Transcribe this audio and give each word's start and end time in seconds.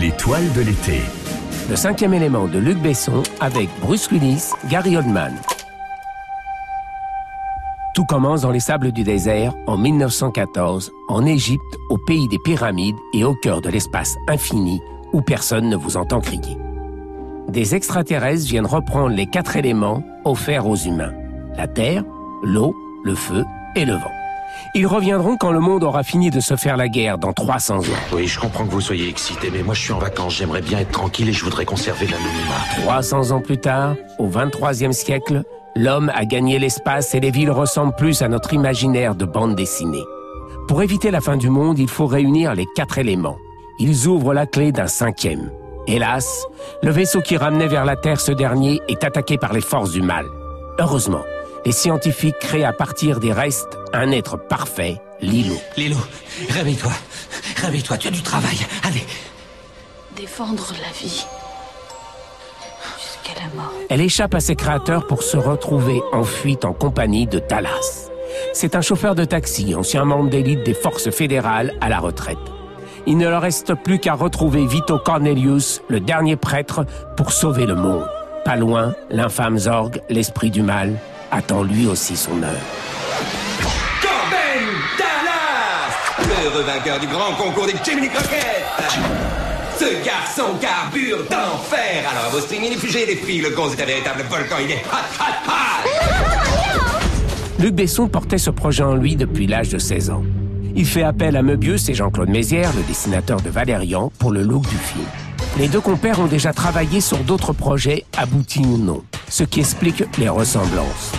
L'étoile 0.00 0.52
de 0.54 0.60
l'été. 0.60 1.02
Le 1.70 1.76
cinquième 1.76 2.14
élément 2.14 2.48
de 2.48 2.58
Luc 2.58 2.78
Besson 2.78 3.22
avec 3.38 3.68
Bruce 3.80 4.10
Willis, 4.10 4.50
Gary 4.68 4.96
Oldman. 4.96 5.32
Tout 7.94 8.04
commence 8.04 8.40
dans 8.40 8.50
les 8.50 8.58
sables 8.58 8.90
du 8.90 9.04
désert 9.04 9.54
en 9.68 9.78
1914, 9.78 10.90
en 11.08 11.24
Égypte, 11.24 11.78
au 11.90 11.98
pays 11.98 12.26
des 12.26 12.40
pyramides 12.40 12.96
et 13.12 13.22
au 13.22 13.36
cœur 13.36 13.60
de 13.60 13.68
l'espace 13.68 14.16
infini 14.26 14.80
où 15.12 15.22
personne 15.22 15.68
ne 15.68 15.76
vous 15.76 15.96
entend 15.96 16.20
crier. 16.20 16.58
Des 17.48 17.76
extraterrestres 17.76 18.48
viennent 18.48 18.66
reprendre 18.66 19.14
les 19.14 19.26
quatre 19.26 19.56
éléments 19.56 20.02
offerts 20.24 20.66
aux 20.66 20.76
humains. 20.76 21.12
La 21.56 21.68
terre, 21.68 22.02
l'eau, 22.42 22.74
le 23.04 23.14
feu 23.14 23.44
et 23.76 23.84
le 23.84 23.94
vent. 23.94 24.23
Ils 24.74 24.86
reviendront 24.86 25.36
quand 25.36 25.52
le 25.52 25.60
monde 25.60 25.84
aura 25.84 26.02
fini 26.02 26.30
de 26.30 26.40
se 26.40 26.56
faire 26.56 26.76
la 26.76 26.88
guerre 26.88 27.18
dans 27.18 27.32
300 27.32 27.78
ans. 27.78 27.82
Oui, 28.12 28.26
je 28.26 28.40
comprends 28.40 28.64
que 28.64 28.70
vous 28.70 28.80
soyez 28.80 29.08
excité, 29.08 29.50
mais 29.52 29.62
moi 29.62 29.74
je 29.74 29.82
suis 29.82 29.92
en 29.92 29.98
vacances, 29.98 30.34
j'aimerais 30.34 30.62
bien 30.62 30.80
être 30.80 30.90
tranquille 30.90 31.28
et 31.28 31.32
je 31.32 31.44
voudrais 31.44 31.64
conserver 31.64 32.06
l'anonymat. 32.06 32.82
300 32.82 33.30
ans 33.30 33.40
plus 33.40 33.58
tard, 33.58 33.94
au 34.18 34.28
23e 34.28 34.92
siècle, 34.92 35.44
l'homme 35.76 36.10
a 36.14 36.24
gagné 36.24 36.58
l'espace 36.58 37.14
et 37.14 37.20
les 37.20 37.30
villes 37.30 37.50
ressemblent 37.50 37.94
plus 37.94 38.22
à 38.22 38.28
notre 38.28 38.52
imaginaire 38.52 39.14
de 39.14 39.24
bande 39.24 39.54
dessinée. 39.54 40.04
Pour 40.66 40.82
éviter 40.82 41.10
la 41.10 41.20
fin 41.20 41.36
du 41.36 41.50
monde, 41.50 41.78
il 41.78 41.88
faut 41.88 42.06
réunir 42.06 42.54
les 42.54 42.66
quatre 42.74 42.98
éléments. 42.98 43.36
Ils 43.78 44.06
ouvrent 44.06 44.34
la 44.34 44.46
clé 44.46 44.72
d'un 44.72 44.86
cinquième. 44.86 45.50
Hélas, 45.86 46.46
le 46.82 46.90
vaisseau 46.90 47.20
qui 47.20 47.36
ramenait 47.36 47.68
vers 47.68 47.84
la 47.84 47.96
Terre 47.96 48.20
ce 48.20 48.32
dernier 48.32 48.80
est 48.88 49.04
attaqué 49.04 49.36
par 49.36 49.52
les 49.52 49.60
forces 49.60 49.90
du 49.90 50.00
mal. 50.00 50.26
Heureusement, 50.78 51.22
les 51.66 51.72
scientifiques 51.72 52.38
créent 52.40 52.64
à 52.64 52.72
partir 52.72 53.20
des 53.20 53.32
restes 53.32 53.78
un 53.98 54.10
être 54.10 54.36
parfait, 54.36 55.00
Lilo. 55.20 55.56
Lilo, 55.76 55.96
réveille-toi. 56.50 56.92
Réveille-toi, 57.62 57.96
tu 57.96 58.08
as 58.08 58.10
du 58.10 58.22
travail. 58.22 58.56
Allez. 58.82 59.04
Défendre 60.16 60.66
la 60.72 60.90
vie. 60.98 61.24
Jusqu'à 62.98 63.40
la 63.40 63.54
mort. 63.54 63.72
Elle 63.88 64.00
échappe 64.00 64.34
à 64.34 64.40
ses 64.40 64.56
créateurs 64.56 65.06
pour 65.06 65.22
se 65.22 65.36
retrouver 65.36 66.00
en 66.12 66.24
fuite 66.24 66.64
en 66.64 66.72
compagnie 66.72 67.26
de 67.26 67.38
Talas. 67.38 68.10
C'est 68.52 68.74
un 68.74 68.80
chauffeur 68.80 69.14
de 69.14 69.24
taxi, 69.24 69.74
ancien 69.74 70.04
membre 70.04 70.30
d'élite 70.30 70.64
des 70.64 70.74
forces 70.74 71.10
fédérales 71.10 71.72
à 71.80 71.88
la 71.88 72.00
retraite. 72.00 72.38
Il 73.06 73.18
ne 73.18 73.28
leur 73.28 73.42
reste 73.42 73.74
plus 73.74 73.98
qu'à 73.98 74.14
retrouver 74.14 74.66
Vito 74.66 74.98
Cornelius, 74.98 75.82
le 75.88 76.00
dernier 76.00 76.36
prêtre, 76.36 76.86
pour 77.16 77.32
sauver 77.32 77.66
le 77.66 77.74
monde. 77.74 78.06
Pas 78.44 78.56
loin, 78.56 78.94
l'infâme 79.10 79.58
Zorg, 79.58 80.00
l'esprit 80.08 80.50
du 80.50 80.62
mal, 80.62 80.98
attend 81.30 81.62
lui 81.62 81.86
aussi 81.86 82.16
son 82.16 82.42
heure. 82.42 82.83
Dallas 86.54 86.60
Le 86.60 86.60
revainqueur 86.60 87.00
du 87.00 87.06
grand 87.06 87.34
concours 87.34 87.66
des 87.66 87.74
Jiminy 87.84 88.08
Crockett 88.08 88.64
Ce 89.78 90.04
garçon 90.04 90.54
carbure 90.60 91.18
d'enfer 91.30 92.04
Alors 92.10 92.26
à 92.26 92.28
vos 92.30 92.40
stringing 92.40 92.76
fugez 92.76 93.06
les 93.06 93.16
filles, 93.16 93.40
le 93.40 93.50
gros 93.50 93.70
est 93.70 93.82
un 93.82 93.86
véritable 93.86 94.24
volcan, 94.30 94.56
il 94.62 94.70
est 94.70 94.84
Luc 97.58 97.74
Besson 97.74 98.08
portait 98.08 98.38
ce 98.38 98.50
projet 98.50 98.84
en 98.84 98.94
lui 98.94 99.16
depuis 99.16 99.46
l'âge 99.46 99.70
de 99.70 99.78
16 99.78 100.10
ans. 100.10 100.22
Il 100.76 100.86
fait 100.86 101.04
appel 101.04 101.36
à 101.36 101.42
Möbius 101.42 101.88
et 101.88 101.94
Jean-Claude 101.94 102.28
Mézières, 102.28 102.72
le 102.76 102.82
dessinateur 102.82 103.40
de 103.40 103.48
Valérian, 103.48 104.10
pour 104.18 104.32
le 104.32 104.42
look 104.42 104.68
du 104.68 104.76
film. 104.76 105.06
Les 105.56 105.68
deux 105.68 105.80
compères 105.80 106.18
ont 106.18 106.26
déjà 106.26 106.52
travaillé 106.52 107.00
sur 107.00 107.18
d'autres 107.18 107.52
projets, 107.52 108.04
aboutis 108.16 108.64
ou 108.66 108.76
non, 108.76 109.04
ce 109.28 109.44
qui 109.44 109.60
explique 109.60 110.04
les 110.18 110.28
ressemblances. 110.28 111.12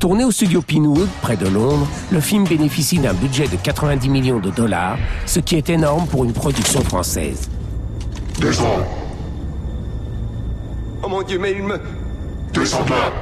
Tourné 0.00 0.24
au 0.24 0.30
studio 0.30 0.60
Pinewood, 0.60 1.08
près 1.22 1.36
de 1.36 1.48
Londres, 1.48 1.86
le 2.12 2.20
film 2.20 2.44
bénéficie 2.44 2.98
d'un 2.98 3.14
budget 3.14 3.48
de 3.48 3.56
90 3.56 4.08
millions 4.10 4.40
de 4.40 4.50
dollars, 4.50 4.98
ce 5.24 5.40
qui 5.40 5.56
est 5.56 5.70
énorme 5.70 6.06
pour 6.06 6.24
une 6.24 6.32
production 6.34 6.82
française. 6.82 7.48
Descends 8.38 8.84
Oh 11.02 11.08
mon 11.08 11.22
dieu, 11.22 11.38
mais 11.38 11.52
il 11.52 11.62
me... 11.62 11.80
Descends 12.52 12.84
de 12.84 12.90
là 12.90 13.12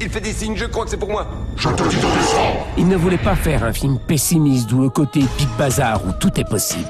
Il 0.00 0.08
fait 0.08 0.20
des 0.20 0.32
signes, 0.32 0.56
je 0.56 0.66
crois 0.66 0.84
que 0.84 0.90
c'est 0.90 0.96
pour 0.96 1.10
moi 1.10 1.26
Je 1.56 1.68
te 1.68 1.82
dis 1.88 1.96
de 1.96 2.00
descendre 2.00 2.66
Il 2.76 2.86
ne 2.86 2.96
voulait 2.96 3.18
pas 3.18 3.34
faire 3.34 3.64
un 3.64 3.72
film 3.72 3.98
pessimiste 3.98 4.70
ou 4.72 4.80
le 4.82 4.90
côté 4.90 5.20
Big 5.38 5.48
Bazar 5.58 6.00
où 6.06 6.12
tout 6.20 6.38
est 6.38 6.48
possible. 6.48 6.88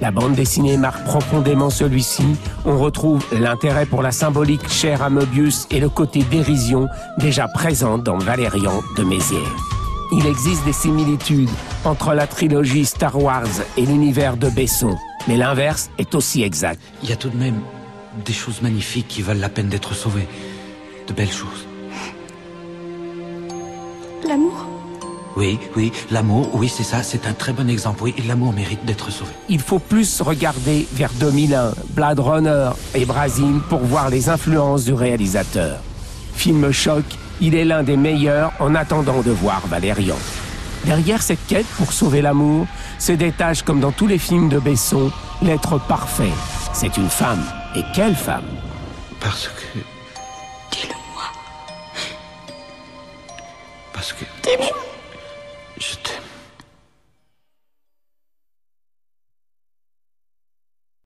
La 0.00 0.12
bande 0.12 0.34
dessinée 0.34 0.76
marque 0.76 1.04
profondément 1.04 1.70
celui-ci. 1.70 2.24
On 2.64 2.78
retrouve 2.78 3.24
l'intérêt 3.32 3.84
pour 3.84 4.02
la 4.02 4.12
symbolique 4.12 4.68
chère 4.68 5.02
à 5.02 5.10
Möbius 5.10 5.66
et 5.70 5.80
le 5.80 5.88
côté 5.88 6.22
dérision 6.22 6.88
déjà 7.18 7.48
présent 7.48 7.98
dans 7.98 8.16
Valérian 8.18 8.80
de 8.96 9.02
Mézières. 9.02 9.56
Il 10.12 10.24
existe 10.26 10.64
des 10.64 10.72
similitudes 10.72 11.50
entre 11.84 12.14
la 12.14 12.26
trilogie 12.26 12.84
Star 12.84 13.20
Wars 13.20 13.48
et 13.76 13.84
l'univers 13.84 14.36
de 14.36 14.48
Besson, 14.48 14.96
mais 15.26 15.36
l'inverse 15.36 15.90
est 15.98 16.14
aussi 16.14 16.42
exact. 16.42 16.80
Il 17.02 17.10
y 17.10 17.12
a 17.12 17.16
tout 17.16 17.28
de 17.28 17.36
même 17.36 17.60
des 18.24 18.32
choses 18.32 18.62
magnifiques 18.62 19.08
qui 19.08 19.22
valent 19.22 19.40
la 19.40 19.48
peine 19.48 19.68
d'être 19.68 19.94
sauvées. 19.94 20.28
De 21.08 21.12
belles 21.12 21.32
choses. 21.32 21.66
L'amour? 24.26 24.77
Oui, 25.36 25.58
oui, 25.76 25.92
l'amour, 26.10 26.50
oui, 26.54 26.68
c'est 26.68 26.82
ça, 26.82 27.02
c'est 27.02 27.26
un 27.26 27.32
très 27.32 27.52
bon 27.52 27.68
exemple. 27.68 28.02
Oui, 28.02 28.14
l'amour 28.26 28.52
mérite 28.52 28.84
d'être 28.84 29.10
sauvé. 29.10 29.30
Il 29.48 29.60
faut 29.60 29.78
plus 29.78 30.20
regarder 30.20 30.86
vers 30.92 31.12
2001, 31.12 31.74
Blade 31.90 32.18
Runner 32.18 32.70
et 32.94 33.04
Brésil 33.04 33.60
pour 33.68 33.80
voir 33.80 34.10
les 34.10 34.28
influences 34.28 34.84
du 34.84 34.94
réalisateur. 34.94 35.78
Film 36.34 36.72
choc, 36.72 37.04
il 37.40 37.54
est 37.54 37.64
l'un 37.64 37.82
des 37.82 37.96
meilleurs 37.96 38.52
en 38.58 38.74
attendant 38.74 39.22
de 39.22 39.30
voir 39.30 39.66
Valérian. 39.68 40.16
Derrière 40.84 41.22
cette 41.22 41.44
quête 41.46 41.66
pour 41.76 41.92
sauver 41.92 42.22
l'amour 42.22 42.66
se 42.98 43.12
détache, 43.12 43.62
comme 43.62 43.80
dans 43.80 43.92
tous 43.92 44.06
les 44.06 44.18
films 44.18 44.48
de 44.48 44.58
Besson, 44.58 45.10
l'être 45.42 45.78
parfait. 45.86 46.32
C'est 46.72 46.96
une 46.96 47.10
femme. 47.10 47.44
Et 47.76 47.82
quelle 47.94 48.14
femme? 48.14 48.46
Parce 49.20 49.48
que. 49.48 49.78
Dis-le-moi. 50.70 51.24
Parce 53.92 54.12
que. 54.12 54.24
Dis-moi. 54.44 54.70
Je 55.80 55.94
t'aime. 56.02 56.17